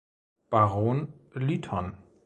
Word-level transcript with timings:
Baron 0.49 1.13
Lytton. 1.35 1.93